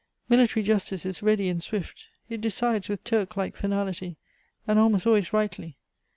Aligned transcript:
Military 0.29 0.63
justice 0.63 1.05
is 1.05 1.21
ready 1.21 1.47
and 1.47 1.61
swift; 1.61 2.07
it 2.27 2.41
decides 2.41 2.89
with 2.89 3.03
Turk 3.03 3.37
like 3.37 3.55
finality, 3.55 4.17
and 4.67 4.79
almost 4.79 5.05
always 5.05 5.31
rightly. 5.31 5.77